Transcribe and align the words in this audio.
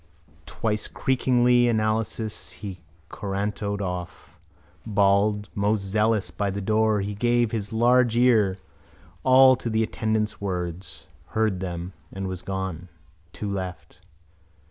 Twicreakingly 0.47 1.67
analysis 1.69 2.53
he 2.53 2.79
corantoed 3.11 3.81
off. 3.83 4.39
Bald, 4.83 5.49
most 5.53 5.81
zealous 5.81 6.31
by 6.31 6.49
the 6.49 6.59
door 6.59 7.01
he 7.01 7.13
gave 7.13 7.51
his 7.51 7.71
large 7.71 8.17
ear 8.17 8.57
all 9.23 9.55
to 9.55 9.69
the 9.69 9.83
attendant's 9.83 10.41
words: 10.41 11.05
heard 11.37 11.59
them: 11.59 11.93
and 12.11 12.25
was 12.25 12.41
gone. 12.41 12.89
Two 13.31 13.51
left. 13.51 14.01